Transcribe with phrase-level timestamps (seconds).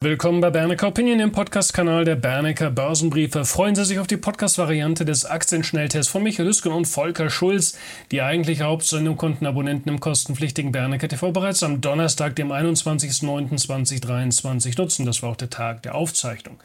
[0.00, 3.44] Willkommen bei Bernecker Opinion, dem Podcast-Kanal der Bernecker Börsenbriefe.
[3.44, 7.76] Freuen Sie sich auf die Podcast-Variante des Aktienschnelltests von Michael Lüsken und Volker Schulz.
[8.12, 15.04] Die eigentliche Hauptsendung konnten Abonnenten im kostenpflichtigen Bernecker TV bereits am Donnerstag, dem 21.09.2023 nutzen.
[15.04, 16.60] Das war auch der Tag der Aufzeichnung.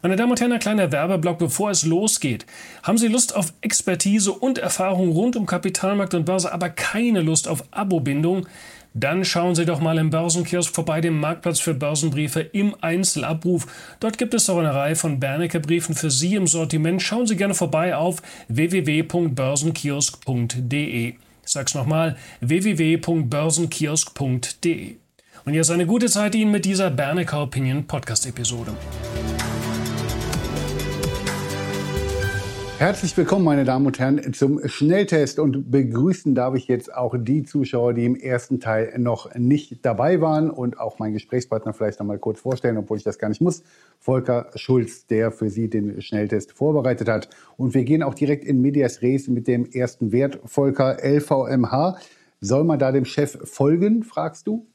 [0.00, 2.46] Meine Damen und Herren, ein kleiner Werbeblock, bevor es losgeht.
[2.84, 7.48] Haben Sie Lust auf Expertise und Erfahrung rund um Kapitalmarkt und Börse, aber keine Lust
[7.48, 8.46] auf Abo-Bindung?
[8.98, 13.68] Dann schauen Sie doch mal im Börsenkiosk vorbei, dem Marktplatz für Börsenbriefe im Einzelabruf.
[14.00, 17.00] Dort gibt es auch eine Reihe von Bernecker Briefen für Sie im Sortiment.
[17.00, 21.10] Schauen Sie gerne vorbei auf www.börsenkiosk.de.
[21.10, 24.96] Ich sag's nochmal, www.börsenkiosk.de.
[25.44, 28.72] Und jetzt eine gute Zeit Ihnen mit dieser Bernecker Opinion Podcast Episode.
[32.78, 37.42] Herzlich willkommen, meine Damen und Herren, zum Schnelltest und begrüßen darf ich jetzt auch die
[37.42, 42.06] Zuschauer, die im ersten Teil noch nicht dabei waren und auch meinen Gesprächspartner vielleicht noch
[42.06, 43.64] mal kurz vorstellen, obwohl ich das gar nicht muss.
[43.98, 47.28] Volker Schulz, der für Sie den Schnelltest vorbereitet hat.
[47.56, 50.38] Und wir gehen auch direkt in Medias Res mit dem ersten Wert.
[50.44, 51.98] Volker, LVMH.
[52.40, 54.68] Soll man da dem Chef folgen, fragst du?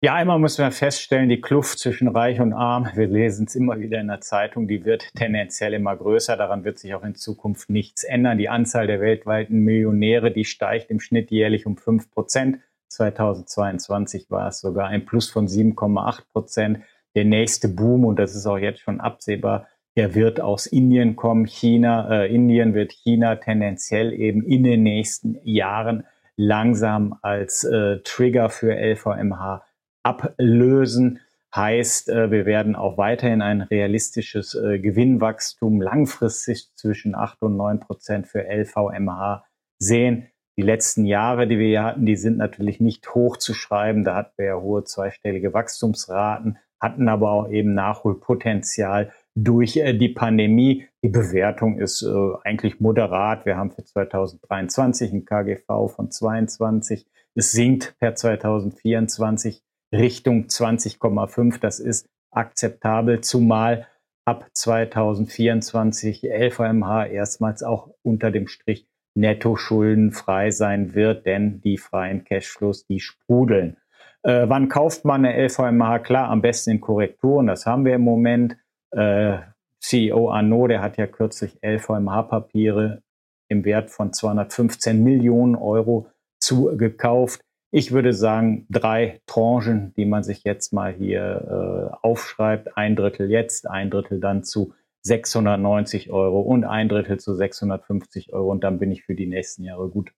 [0.00, 3.80] Ja, einmal müssen wir feststellen, die Kluft zwischen Reich und Arm, wir lesen es immer
[3.80, 6.36] wieder in der Zeitung, die wird tendenziell immer größer.
[6.36, 8.38] Daran wird sich auch in Zukunft nichts ändern.
[8.38, 12.60] Die Anzahl der weltweiten Millionäre, die steigt im Schnitt jährlich um 5 Prozent.
[12.90, 16.78] 2022 war es sogar ein Plus von 7,8 Prozent.
[17.16, 21.44] Der nächste Boom, und das ist auch jetzt schon absehbar, der wird aus Indien kommen.
[21.44, 26.04] China, äh, Indien wird China tendenziell eben in den nächsten Jahren
[26.36, 29.64] langsam als äh, Trigger für LVMH
[30.08, 31.20] ablösen.
[31.54, 37.80] Heißt, äh, wir werden auch weiterhin ein realistisches äh, Gewinnwachstum langfristig zwischen 8 und 9
[37.80, 39.44] Prozent für LVMH
[39.78, 40.28] sehen.
[40.58, 44.04] Die letzten Jahre, die wir hier hatten, die sind natürlich nicht hoch zu schreiben.
[44.04, 50.10] Da hatten wir ja hohe zweistellige Wachstumsraten, hatten aber auch eben Nachholpotenzial durch äh, die
[50.10, 50.86] Pandemie.
[51.02, 52.04] Die Bewertung ist
[52.42, 53.46] eigentlich moderat.
[53.46, 57.06] Wir haben für 2023 ein KGV von 22.
[57.34, 59.62] Es sinkt per 2024
[59.92, 61.60] Richtung 20,5.
[61.60, 63.86] Das ist akzeptabel, zumal
[64.24, 72.24] ab 2024 LVMH erstmals auch unter dem Strich netto schuldenfrei sein wird, denn die freien
[72.24, 73.76] Cashflows, die sprudeln.
[74.22, 76.00] Äh, wann kauft man eine LVMH?
[76.00, 78.56] Klar, am besten in Korrekturen, das haben wir im Moment.
[78.90, 79.38] Äh,
[79.80, 83.02] CEO Arnaud, der hat ja kürzlich LVMH-Papiere
[83.48, 86.10] im Wert von 215 Millionen Euro
[86.40, 87.40] zugekauft.
[87.70, 92.76] Ich würde sagen, drei Tranchen, die man sich jetzt mal hier äh, aufschreibt.
[92.78, 98.50] Ein Drittel jetzt, ein Drittel dann zu 690 Euro und ein Drittel zu 650 Euro.
[98.50, 100.12] Und dann bin ich für die nächsten Jahre gut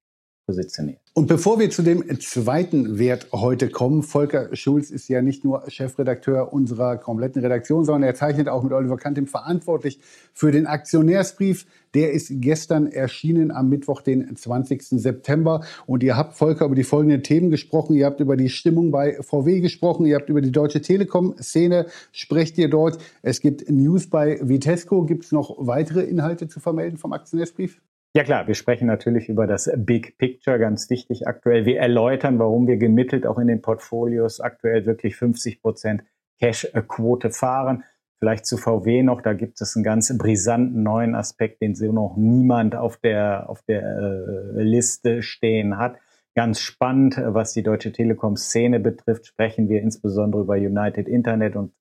[0.46, 1.00] positioniert.
[1.12, 5.68] Und bevor wir zu dem zweiten Wert heute kommen, Volker Schulz ist ja nicht nur
[5.68, 10.00] Chefredakteur unserer kompletten Redaktion, sondern er zeichnet auch mit Oliver Kantim verantwortlich
[10.32, 11.66] für den Aktionärsbrief.
[11.94, 14.82] Der ist gestern erschienen am Mittwoch, den 20.
[14.82, 15.64] September.
[15.86, 17.94] Und ihr habt, Volker, über die folgenden Themen gesprochen.
[17.94, 20.06] Ihr habt über die Stimmung bei VW gesprochen.
[20.06, 22.98] Ihr habt über die deutsche Telekom-Szene, sprecht ihr dort.
[23.22, 25.04] Es gibt News bei Vitesco.
[25.04, 27.80] Gibt es noch weitere Inhalte zu vermelden vom Aktionärsbrief?
[28.12, 31.64] Ja klar, wir sprechen natürlich über das Big Picture, ganz wichtig aktuell.
[31.64, 36.02] Wir erläutern, warum wir gemittelt auch in den Portfolios aktuell wirklich 50 Prozent
[36.40, 37.84] Cash-Quote fahren.
[38.18, 42.16] Vielleicht zu VW noch, da gibt es einen ganz brisanten neuen Aspekt, den so noch
[42.16, 45.96] niemand auf der, auf der äh, Liste stehen hat.
[46.34, 51.72] Ganz spannend, was die Deutsche Telekom-Szene betrifft, sprechen wir insbesondere über United Internet und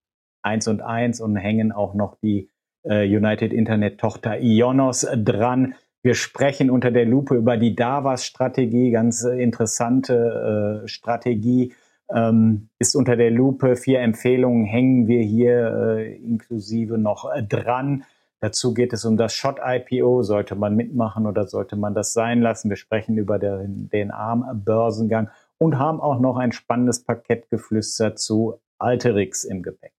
[0.44, 2.52] 1 und 1 und hängen auch noch die
[2.84, 5.74] äh, United Internet-Tochter Ionos dran.
[6.02, 11.74] Wir sprechen unter der Lupe über die DAVAS-Strategie, ganz äh, interessante äh, Strategie.
[12.10, 13.76] Ähm, ist unter der Lupe.
[13.76, 18.06] Vier Empfehlungen hängen wir hier äh, inklusive noch äh, dran.
[18.40, 20.24] Dazu geht es um das Shot-IPO.
[20.24, 22.70] Sollte man mitmachen oder sollte man das sein lassen?
[22.70, 28.60] Wir sprechen über den, den ARM-Börsengang und haben auch noch ein spannendes Paket geflüstert zu
[28.78, 29.99] Alterix im Gepäck.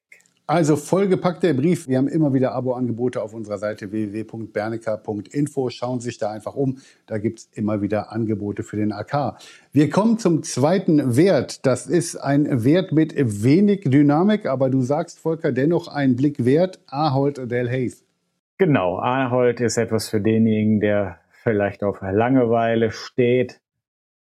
[0.50, 1.86] Also vollgepackt der Brief.
[1.86, 5.70] Wir haben immer wieder Abo-Angebote auf unserer Seite www.bernecker.info.
[5.70, 6.78] Schauen Sie sich da einfach um.
[7.06, 9.38] Da gibt es immer wieder Angebote für den AK.
[9.70, 11.64] Wir kommen zum zweiten Wert.
[11.64, 16.80] Das ist ein Wert mit wenig Dynamik, aber du sagst, Volker, dennoch ein Blick wert.
[16.88, 18.02] Ahold Delhaize.
[18.58, 23.60] Genau, Ahold ist etwas für denjenigen, der vielleicht auf Langeweile steht.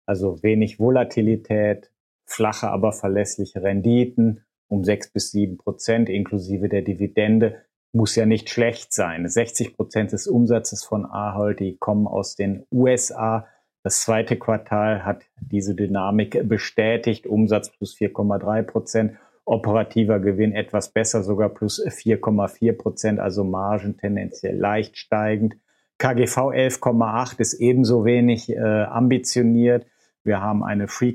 [0.06, 1.90] Also wenig Volatilität,
[2.26, 8.48] flache, aber verlässliche Renditen um sechs bis sieben Prozent inklusive der Dividende muss ja nicht
[8.48, 9.28] schlecht sein.
[9.28, 13.46] 60 Prozent des Umsatzes von Ahold, die kommen aus den USA.
[13.82, 17.26] Das zweite Quartal hat diese Dynamik bestätigt.
[17.26, 19.12] Umsatz plus 4,3 Prozent
[19.44, 25.56] Operativer Gewinn etwas besser, sogar plus 4,4 Prozent, also Margen tendenziell leicht steigend.
[25.98, 29.86] KGV 11,8 ist ebenso wenig äh, ambitioniert.
[30.24, 31.14] Wir haben eine Free,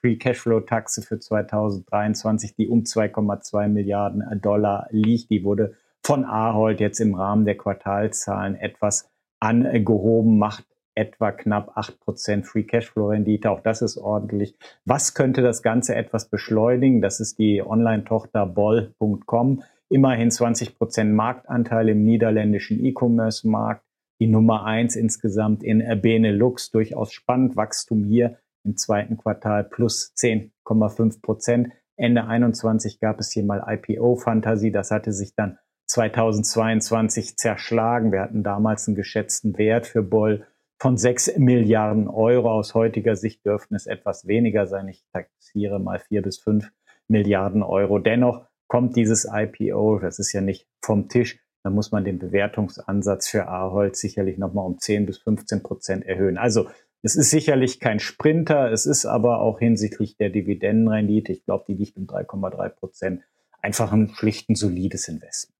[0.00, 5.30] Free Cashflow Taxe für 2023, die um 2,2 Milliarden Dollar liegt.
[5.30, 5.74] Die wurde
[6.04, 9.08] von Ahold jetzt im Rahmen der Quartalzahlen etwas
[9.38, 10.64] angehoben, macht
[10.96, 13.48] etwa knapp 8% Free Cashflow-Rendite.
[13.48, 14.56] Auch das ist ordentlich.
[14.84, 17.00] Was könnte das Ganze etwas beschleunigen?
[17.00, 19.62] Das ist die Online-Tochter boll.com.
[19.88, 23.84] Immerhin 20% Marktanteil im niederländischen E-Commerce-Markt.
[24.20, 26.72] Die Nummer eins insgesamt in Benelux.
[26.72, 27.56] Durchaus spannend.
[27.56, 31.68] Wachstum hier im zweiten Quartal plus 10,5 Prozent.
[31.96, 34.70] Ende 21 gab es hier mal IPO-Fantasie.
[34.70, 38.12] Das hatte sich dann 2022 zerschlagen.
[38.12, 40.46] Wir hatten damals einen geschätzten Wert für Boll
[40.78, 42.50] von 6 Milliarden Euro.
[42.50, 44.88] Aus heutiger Sicht dürften es etwas weniger sein.
[44.88, 46.70] Ich taxiere mal 4 bis 5
[47.08, 47.98] Milliarden Euro.
[47.98, 53.28] Dennoch kommt dieses IPO, das ist ja nicht vom Tisch, da muss man den Bewertungsansatz
[53.28, 56.38] für Ahold sicherlich nochmal um 10 bis 15 Prozent erhöhen.
[56.38, 56.68] Also
[57.02, 61.74] es ist sicherlich kein Sprinter, es ist aber auch hinsichtlich der Dividendenrendite, ich glaube, die
[61.74, 63.22] liegt um 3,3 Prozent,
[63.62, 65.54] einfach ein schlicht ein solides Investment.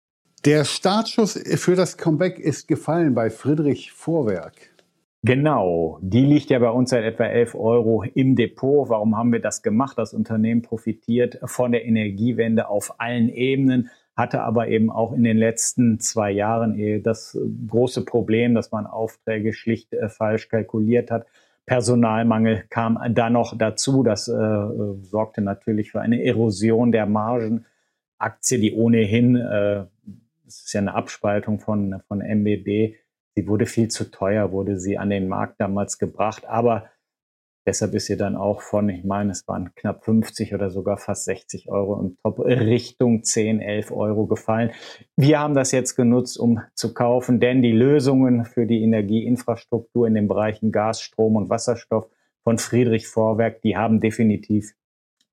[0.45, 4.55] Der Startschuss für das Comeback ist gefallen bei Friedrich Vorwerk.
[5.25, 8.89] Genau, die liegt ja bei uns seit etwa 11 Euro im Depot.
[8.89, 9.99] Warum haben wir das gemacht?
[9.99, 15.39] Das Unternehmen profitiert von der Energiewende auf allen Ebenen, hatte aber eben auch in den
[15.39, 17.39] letzten zwei Jahren das
[17.69, 21.27] große Problem, dass man Aufträge schlicht äh, falsch kalkuliert hat.
[21.65, 24.03] Personalmangel kam da noch dazu.
[24.03, 24.67] Das äh,
[25.03, 27.65] sorgte natürlich für eine Erosion der Margen.
[28.19, 29.85] Aktie, die ohnehin, äh,
[30.45, 32.97] das ist ja eine Abspaltung von, von MBB,
[33.39, 36.87] Sie wurde viel zu teuer, wurde sie an den Markt damals gebracht, aber
[37.69, 41.25] deshalb ist sie dann auch von, ich meine, es waren knapp 50 oder sogar fast
[41.27, 44.71] 60 Euro im Top Richtung 10, 11 Euro gefallen.
[45.17, 50.15] Wir haben das jetzt genutzt, um zu kaufen, denn die Lösungen für die Energieinfrastruktur in
[50.15, 52.09] den Bereichen Gas, Strom und Wasserstoff
[52.43, 54.73] von Friedrich Vorwerk, die haben definitiv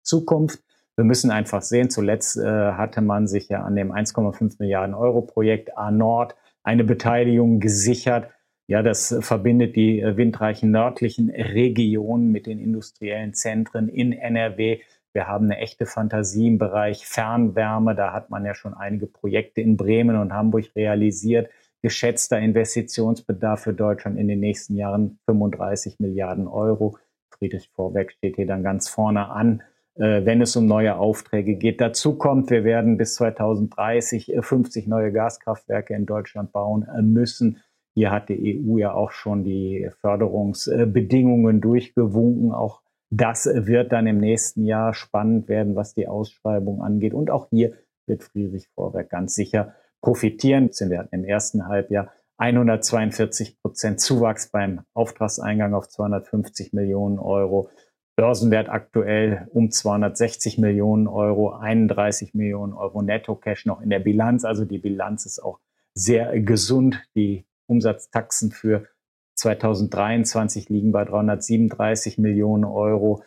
[0.04, 0.60] Zukunft.
[0.98, 2.44] Wir müssen einfach sehen, zuletzt äh,
[2.74, 8.30] hatte man sich ja an dem 1,5 Milliarden Euro Projekt A Nord eine Beteiligung gesichert.
[8.68, 14.80] Ja, das verbindet die äh, windreichen nördlichen Regionen mit den industriellen Zentren in NRW.
[15.14, 17.96] Wir haben eine echte Fantasie im Bereich Fernwärme.
[17.96, 21.50] Da hat man ja schon einige Projekte in Bremen und Hamburg realisiert.
[21.84, 26.98] Geschätzter Investitionsbedarf für Deutschland in den nächsten Jahren 35 Milliarden Euro.
[27.30, 29.62] Friedrich Vorwerk steht hier dann ganz vorne an.
[29.96, 31.80] Äh, wenn es um neue Aufträge geht.
[31.80, 37.62] Dazu kommt, wir werden bis 2030 50 äh, neue Gaskraftwerke in Deutschland bauen müssen.
[37.96, 42.52] Hier hat die EU ja auch schon die Förderungsbedingungen durchgewunken.
[42.52, 47.14] Auch das wird dann im nächsten Jahr spannend werden, was die Ausschreibung angeht.
[47.14, 47.72] Und auch hier
[48.06, 50.70] wird Friedrich Vorwerk ganz sicher profitieren.
[50.70, 57.70] Wir hatten im ersten Halbjahr 142 Prozent Zuwachs beim Auftragseingang auf 250 Millionen Euro.
[58.18, 64.44] Börsenwert aktuell um 260 Millionen Euro, 31 Millionen Euro Netto-Cash noch in der Bilanz.
[64.44, 65.60] Also die Bilanz ist auch
[65.94, 67.02] sehr gesund.
[67.16, 68.88] Die Umsatztaxen für
[69.36, 73.24] 2023 liegen bei 337 Millionen Euro.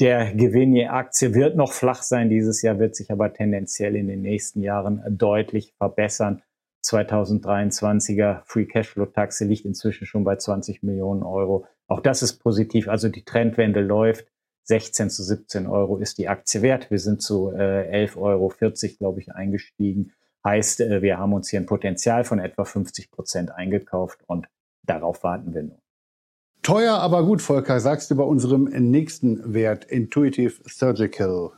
[0.00, 4.08] Der Gewinn je Aktie wird noch flach sein dieses Jahr, wird sich aber tendenziell in
[4.08, 6.42] den nächsten Jahren deutlich verbessern.
[6.84, 11.66] 2023er Free Cashflow Taxe liegt inzwischen schon bei 20 Millionen Euro.
[11.86, 12.88] Auch das ist positiv.
[12.88, 14.26] Also die Trendwende läuft.
[14.64, 16.90] 16 zu 17 Euro ist die Aktie wert.
[16.90, 18.52] Wir sind zu äh, 11,40 Euro,
[18.98, 20.12] glaube ich, eingestiegen.
[20.44, 24.48] Heißt, äh, wir haben uns hier ein Potenzial von etwa 50 Prozent eingekauft und
[24.82, 25.78] darauf warten wir nun.
[26.62, 31.50] Teuer, aber gut, Volker, sagst du bei unserem nächsten Wert, Intuitive Surgical.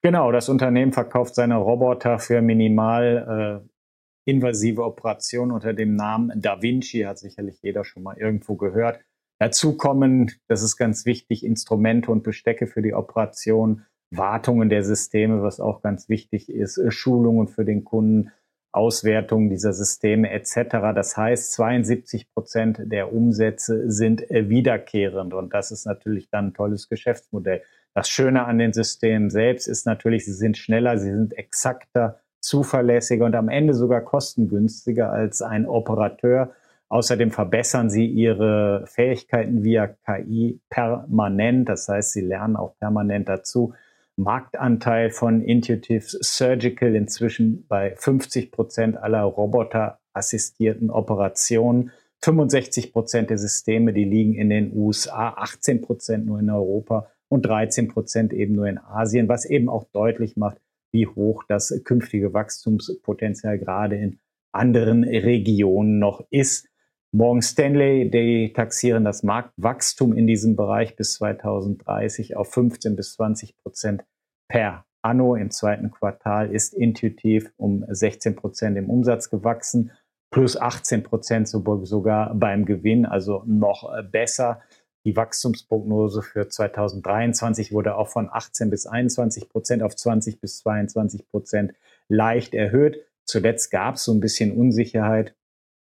[0.00, 6.62] Genau, das Unternehmen verkauft seine Roboter für minimal äh, invasive Operationen unter dem Namen Da
[6.62, 9.00] Vinci, hat sicherlich jeder schon mal irgendwo gehört.
[9.40, 15.42] Dazu kommen, das ist ganz wichtig, Instrumente und Bestecke für die Operation, Wartungen der Systeme,
[15.42, 18.30] was auch ganz wichtig ist, äh, Schulungen für den Kunden,
[18.70, 20.92] Auswertung dieser Systeme etc.
[20.94, 26.54] Das heißt, 72 Prozent der Umsätze sind äh, wiederkehrend und das ist natürlich dann ein
[26.54, 27.62] tolles Geschäftsmodell.
[27.94, 33.24] Das Schöne an den Systemen selbst ist natürlich, sie sind schneller, sie sind exakter, zuverlässiger
[33.24, 36.52] und am Ende sogar kostengünstiger als ein Operateur
[36.90, 41.68] Außerdem verbessern sie ihre Fähigkeiten via KI permanent.
[41.68, 43.74] Das heißt, sie lernen auch permanent dazu.
[44.18, 51.92] Marktanteil von Intuitive Surgical inzwischen bei 50 Prozent aller roboterassistierten Operationen.
[52.22, 57.08] 65 Prozent der Systeme, die liegen in den USA, 18 Prozent nur in Europa.
[57.30, 60.56] und 13 Prozent eben nur in Asien, was eben auch deutlich macht,
[60.92, 64.18] wie hoch das künftige Wachstumspotenzial gerade in
[64.50, 66.68] anderen Regionen noch ist.
[67.10, 73.56] Morgan Stanley, die taxieren das Marktwachstum in diesem Bereich bis 2030 auf 15 bis 20
[73.56, 74.04] Prozent
[74.46, 75.34] per anno.
[75.34, 79.90] Im zweiten Quartal ist intuitiv um 16 Prozent im Umsatz gewachsen,
[80.30, 84.60] plus 18 Prozent sogar beim Gewinn, also noch besser.
[85.06, 91.26] Die Wachstumsprognose für 2023 wurde auch von 18 bis 21 Prozent auf 20 bis 22
[91.30, 91.72] Prozent
[92.08, 92.98] leicht erhöht.
[93.24, 95.34] Zuletzt gab es so ein bisschen Unsicherheit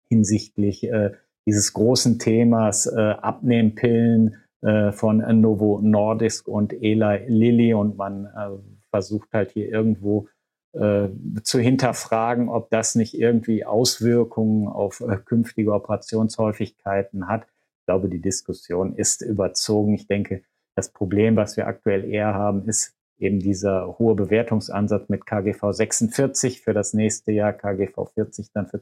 [0.09, 1.13] hinsichtlich äh,
[1.47, 8.51] dieses großen Themas äh, Abnehmpillen äh, von Novo Nordisk und Eli Lilly und man äh,
[8.91, 10.29] versucht halt hier irgendwo
[10.73, 11.09] äh,
[11.43, 17.47] zu hinterfragen, ob das nicht irgendwie Auswirkungen auf äh, künftige Operationshäufigkeiten hat.
[17.81, 19.95] Ich glaube, die Diskussion ist überzogen.
[19.95, 20.43] Ich denke,
[20.75, 26.63] das Problem, was wir aktuell eher haben, ist eben dieser hohe Bewertungsansatz mit KGV 46
[26.63, 28.81] für das nächste Jahr, KGV 40 dann für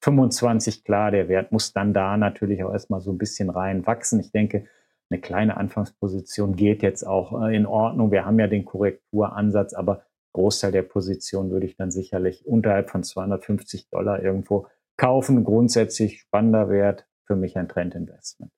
[0.00, 0.84] 2025.
[0.84, 4.20] Klar, der Wert muss dann da natürlich auch erstmal so ein bisschen reinwachsen.
[4.20, 4.66] Ich denke,
[5.10, 8.10] eine kleine Anfangsposition geht jetzt auch äh, in Ordnung.
[8.10, 13.02] Wir haben ja den Korrekturansatz, aber Großteil der Position würde ich dann sicherlich unterhalb von
[13.02, 15.44] 250 Dollar irgendwo kaufen.
[15.44, 18.52] Grundsätzlich spannender Wert, für mich ein Trendinvestment.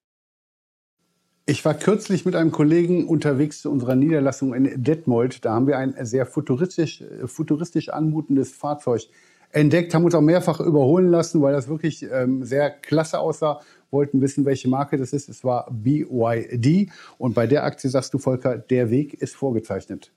[1.45, 5.45] Ich war kürzlich mit einem Kollegen unterwegs zu unserer Niederlassung in Detmold.
[5.45, 9.09] Da haben wir ein sehr futuristisch, futuristisch anmutendes Fahrzeug
[9.53, 13.61] entdeckt, haben uns auch mehrfach überholen lassen, weil das wirklich ähm, sehr klasse aussah.
[13.91, 15.29] Wollten wissen, welche Marke das ist.
[15.29, 16.91] Es war BYD.
[17.19, 20.13] Und bei der Aktie sagst du, Volker, der Weg ist vorgezeichnet.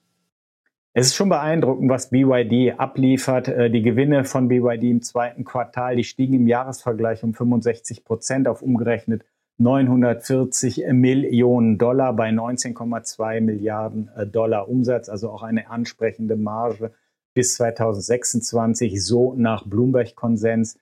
[0.93, 3.49] Es ist schon beeindruckend, was BYD abliefert.
[3.49, 8.47] Äh, die Gewinne von BYD im zweiten Quartal, die stiegen im Jahresvergleich um 65 Prozent
[8.47, 9.25] auf umgerechnet
[9.57, 16.91] 940 Millionen Dollar bei 19,2 Milliarden äh, Dollar Umsatz, also auch eine ansprechende Marge
[17.35, 19.05] bis 2026.
[19.05, 20.79] So nach Bloomberg-Konsens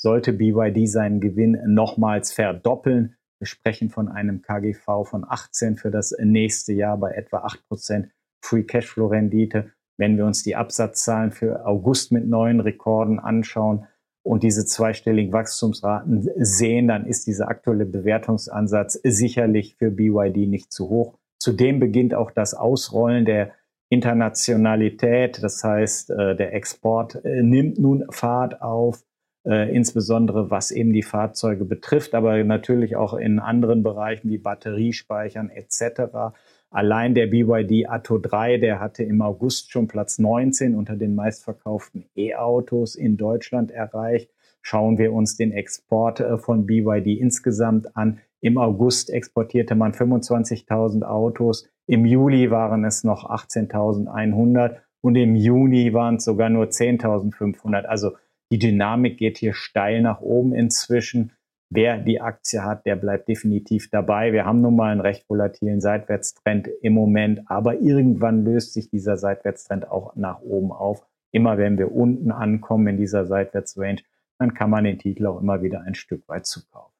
[0.00, 3.16] sollte BYD seinen Gewinn nochmals verdoppeln.
[3.40, 8.10] Wir sprechen von einem KGV von 18 für das nächste Jahr bei etwa 8 Prozent
[8.44, 9.72] Free Cashflow Rendite.
[9.96, 13.86] Wenn wir uns die Absatzzahlen für August mit neuen Rekorden anschauen,
[14.28, 20.90] und diese zweistelligen Wachstumsraten sehen, dann ist dieser aktuelle Bewertungsansatz sicherlich für BYD nicht zu
[20.90, 21.18] hoch.
[21.38, 23.52] Zudem beginnt auch das Ausrollen der
[23.90, 29.02] Internationalität, das heißt, äh, der Export äh, nimmt nun Fahrt auf,
[29.46, 35.48] äh, insbesondere was eben die Fahrzeuge betrifft, aber natürlich auch in anderen Bereichen wie Batteriespeichern
[35.48, 36.34] etc.
[36.70, 42.04] Allein der BYD Atto 3, der hatte im August schon Platz 19 unter den meistverkauften
[42.14, 44.30] E-Autos in Deutschland erreicht.
[44.60, 48.20] Schauen wir uns den Export von BYD insgesamt an.
[48.40, 51.68] Im August exportierte man 25.000 Autos.
[51.86, 57.84] Im Juli waren es noch 18.100 und im Juni waren es sogar nur 10.500.
[57.84, 58.16] Also
[58.50, 61.32] die Dynamik geht hier steil nach oben inzwischen
[61.70, 64.32] wer die Aktie hat, der bleibt definitiv dabei.
[64.32, 69.16] Wir haben nun mal einen recht volatilen Seitwärtstrend im Moment, aber irgendwann löst sich dieser
[69.16, 71.06] Seitwärtstrend auch nach oben auf.
[71.30, 74.02] Immer wenn wir unten ankommen in dieser Seitwärtsrange,
[74.38, 76.97] dann kann man den Titel auch immer wieder ein Stück weit zukaufen.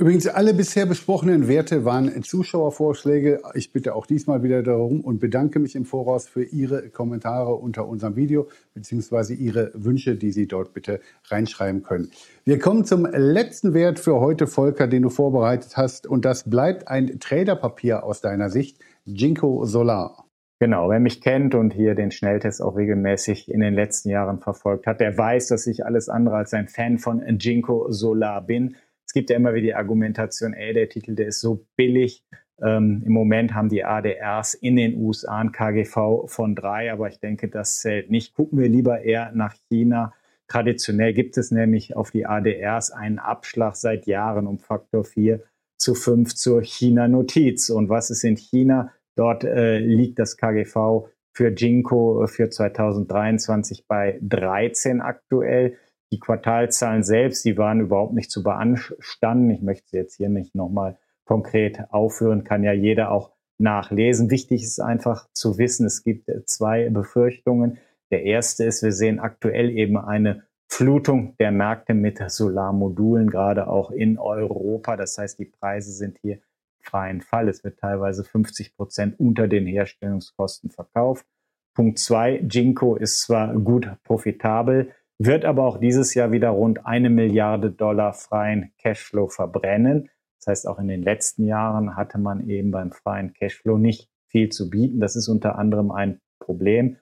[0.00, 3.42] Übrigens, alle bisher besprochenen Werte waren Zuschauervorschläge.
[3.52, 7.86] Ich bitte auch diesmal wieder darum und bedanke mich im Voraus für Ihre Kommentare unter
[7.86, 12.10] unserem Video beziehungsweise Ihre Wünsche, die Sie dort bitte reinschreiben können.
[12.46, 16.06] Wir kommen zum letzten Wert für heute, Volker, den du vorbereitet hast.
[16.06, 20.24] Und das bleibt ein Traderpapier aus deiner Sicht, Jinko Solar.
[20.60, 24.86] Genau, wer mich kennt und hier den Schnelltest auch regelmäßig in den letzten Jahren verfolgt
[24.86, 28.76] hat, der weiß, dass ich alles andere als ein Fan von Jinko Solar bin
[29.10, 32.22] es gibt ja immer wieder die Argumentation, ey, der Titel, der ist so billig.
[32.62, 37.18] Ähm, Im Moment haben die ADRs in den USA ein KGV von drei, aber ich
[37.18, 38.34] denke, das zählt nicht.
[38.34, 40.14] Gucken wir lieber eher nach China.
[40.46, 45.40] Traditionell gibt es nämlich auf die ADRs einen Abschlag seit Jahren um Faktor 4
[45.76, 47.68] zu 5 zur China-Notiz.
[47.70, 48.92] Und was ist in China?
[49.16, 55.78] Dort äh, liegt das KGV für Jinko für 2023 bei 13 aktuell.
[56.12, 59.50] Die Quartalzahlen selbst, die waren überhaupt nicht zu beanstanden.
[59.50, 64.30] Ich möchte sie jetzt hier nicht nochmal konkret aufführen, kann ja jeder auch nachlesen.
[64.30, 67.78] Wichtig ist einfach zu wissen, es gibt zwei Befürchtungen.
[68.10, 73.90] Der erste ist, wir sehen aktuell eben eine Flutung der Märkte mit Solarmodulen, gerade auch
[73.90, 74.96] in Europa.
[74.96, 76.38] Das heißt, die Preise sind hier
[76.80, 77.48] freien Fall.
[77.48, 81.26] Es wird teilweise 50 Prozent unter den Herstellungskosten verkauft.
[81.74, 84.90] Punkt zwei, Jinko ist zwar gut profitabel,
[85.22, 90.08] wird aber auch dieses Jahr wieder rund eine Milliarde Dollar freien Cashflow verbrennen.
[90.38, 94.48] Das heißt, auch in den letzten Jahren hatte man eben beim freien Cashflow nicht viel
[94.48, 94.98] zu bieten.
[94.98, 96.96] Das ist unter anderem ein Problem.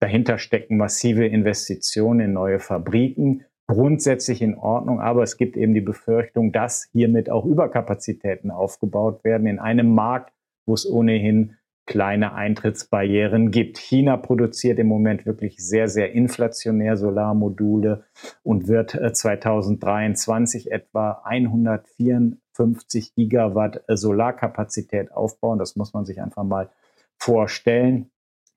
[0.00, 5.82] Dahinter stecken massive Investitionen in neue Fabriken, grundsätzlich in Ordnung, aber es gibt eben die
[5.82, 10.32] Befürchtung, dass hiermit auch Überkapazitäten aufgebaut werden in einem Markt,
[10.64, 13.78] wo es ohnehin kleine Eintrittsbarrieren gibt.
[13.78, 18.04] China produziert im Moment wirklich sehr, sehr inflationär Solarmodule
[18.42, 25.58] und wird 2023 äh, etwa 154 Gigawatt äh, Solarkapazität aufbauen.
[25.58, 26.70] Das muss man sich einfach mal
[27.18, 28.10] vorstellen.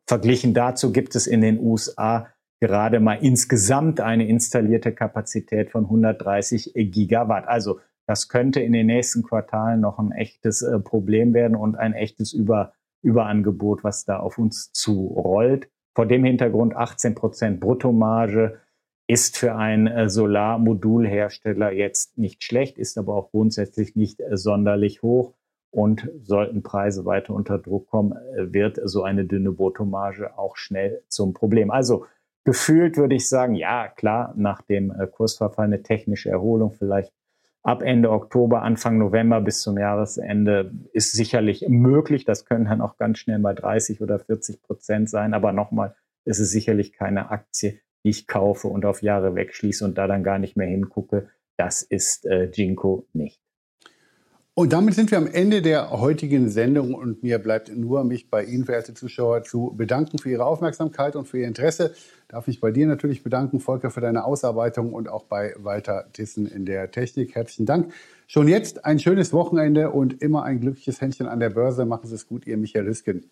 [0.07, 2.27] Verglichen dazu gibt es in den USA
[2.59, 7.47] gerade mal insgesamt eine installierte Kapazität von 130 Gigawatt.
[7.47, 11.93] Also das könnte in den nächsten Quartalen noch ein echtes äh, Problem werden und ein
[11.93, 12.73] echtes Über
[13.03, 15.69] Überangebot, was da auf uns zurollt.
[15.95, 18.59] Vor dem Hintergrund 18 Prozent Bruttomarge
[19.07, 25.01] ist für einen äh, Solarmodulhersteller jetzt nicht schlecht, ist aber auch grundsätzlich nicht äh, sonderlich
[25.01, 25.33] hoch.
[25.71, 31.03] Und sollten Preise weiter unter Druck kommen, äh, wird so eine dünne Bruttomarge auch schnell
[31.09, 31.69] zum Problem.
[31.69, 32.05] Also
[32.45, 37.13] gefühlt würde ich sagen, ja, klar, nach dem Kursverfall eine technische Erholung, vielleicht
[37.63, 42.25] ab Ende Oktober, Anfang November bis zum Jahresende ist sicherlich möglich.
[42.25, 45.33] Das können dann auch ganz schnell mal 30 oder 40 Prozent sein.
[45.33, 49.97] Aber nochmal, es ist sicherlich keine Aktie, die ich kaufe und auf Jahre wegschließe und
[49.97, 51.29] da dann gar nicht mehr hingucke.
[51.57, 53.42] Das ist äh, Jinko nicht.
[54.55, 58.43] Und damit sind wir am Ende der heutigen Sendung und mir bleibt nur, mich bei
[58.43, 61.95] Ihnen, verehrte Zuschauer, zu bedanken für Ihre Aufmerksamkeit und für Ihr Interesse.
[62.27, 66.45] Darf mich bei dir natürlich bedanken, Volker, für deine Ausarbeitung und auch bei Walter Tissen
[66.45, 67.33] in der Technik.
[67.33, 67.93] Herzlichen Dank.
[68.27, 71.85] Schon jetzt ein schönes Wochenende und immer ein glückliches Händchen an der Börse.
[71.85, 73.31] Machen Sie es gut, Ihr Michael Hüsken.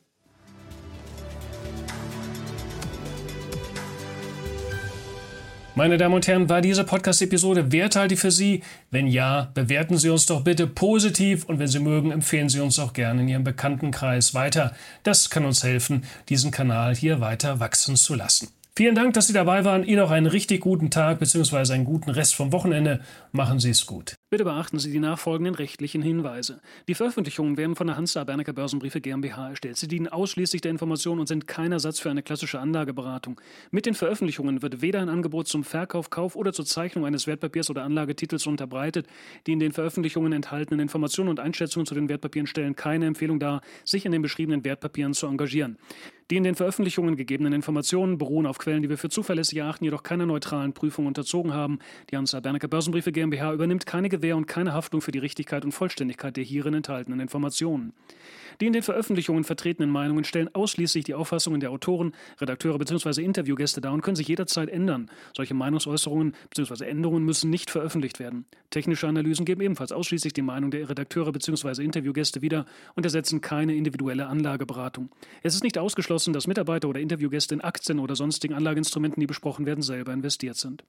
[5.73, 8.61] Meine Damen und Herren, war diese Podcast-Episode werthaltig für Sie?
[8.89, 12.77] Wenn ja, bewerten Sie uns doch bitte positiv und wenn Sie mögen, empfehlen Sie uns
[12.77, 14.75] auch gerne in Ihrem Bekanntenkreis weiter.
[15.03, 18.49] Das kann uns helfen, diesen Kanal hier weiter wachsen zu lassen.
[18.75, 19.85] Vielen Dank, dass Sie dabei waren.
[19.85, 21.73] Ihnen auch einen richtig guten Tag bzw.
[21.73, 22.99] einen guten Rest vom Wochenende.
[23.31, 24.15] Machen Sie es gut.
[24.31, 26.61] Bitte beachten Sie die nachfolgenden rechtlichen Hinweise.
[26.87, 29.75] Die Veröffentlichungen werden von der Hansa Bernecker Börsenbriefe GmbH erstellt.
[29.75, 33.41] Sie dienen ausschließlich der Information und sind kein Ersatz für eine klassische Anlageberatung.
[33.71, 37.69] Mit den Veröffentlichungen wird weder ein Angebot zum Verkauf, Kauf oder zur Zeichnung eines Wertpapiers
[37.69, 39.05] oder Anlagetitels unterbreitet.
[39.47, 43.59] Die in den Veröffentlichungen enthaltenen Informationen und Einschätzungen zu den Wertpapieren stellen keine Empfehlung dar,
[43.83, 45.77] sich in den beschriebenen Wertpapieren zu engagieren.
[46.31, 50.01] Die in den Veröffentlichungen gegebenen Informationen beruhen auf Quellen, die wir für zuverlässig erachten, jedoch
[50.01, 51.79] keiner neutralen Prüfung unterzogen haben.
[52.09, 55.71] Die Hansa Bernecker Börsenbriefe GmbH übernimmt keine Gewähr und keine Haftung für die Richtigkeit und
[55.71, 57.91] Vollständigkeit der hierin enthaltenen Informationen.
[58.59, 63.23] Die in den Veröffentlichungen vertretenen Meinungen stellen ausschließlich die Auffassungen der Autoren, Redakteure bzw.
[63.23, 65.09] Interviewgäste dar und können sich jederzeit ändern.
[65.35, 66.85] Solche Meinungsäußerungen bzw.
[66.85, 68.45] Änderungen müssen nicht veröffentlicht werden.
[68.69, 71.83] Technische Analysen geben ebenfalls ausschließlich die Meinung der Redakteure bzw.
[71.83, 75.09] Interviewgäste wieder und ersetzen keine individuelle Anlageberatung.
[75.41, 79.65] Es ist nicht ausgeschlossen, dass Mitarbeiter oder Interviewgäste in Aktien oder sonstigen Anlageinstrumenten, die besprochen
[79.65, 80.83] werden, selber investiert sind.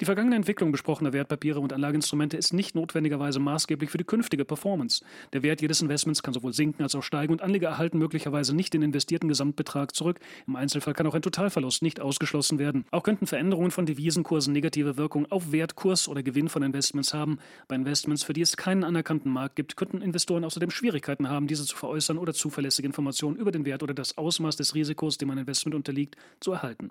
[0.00, 5.04] Die vergangene Entwicklung besprochener Wertpapiere und Anlageinstrumente ist nicht notwendigerweise maßgeblich für die künftige Performance.
[5.32, 8.74] Der Wert jedes Investments kann sowohl sinken als auch steigen und Anleger erhalten möglicherweise nicht
[8.74, 10.18] den investierten Gesamtbetrag zurück.
[10.48, 12.84] Im Einzelfall kann auch ein Totalverlust nicht ausgeschlossen werden.
[12.90, 17.38] Auch könnten Veränderungen von Devisenkursen negative Wirkung auf Wert, Kurs oder Gewinn von Investments haben.
[17.68, 21.64] Bei Investments, für die es keinen anerkannten Markt gibt, könnten Investoren außerdem Schwierigkeiten haben, diese
[21.64, 25.38] zu veräußern oder zuverlässige Informationen über den Wert oder das Ausmaß des Risikos, dem ein
[25.38, 26.90] Investment unterliegt, zu erhalten.